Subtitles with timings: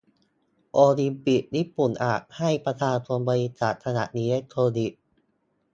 [0.73, 4.99] โอลิมปิก ญี่ปุ่นอาจให้ประชาชนบริจาคขยะอิเล็กทรอนิกส์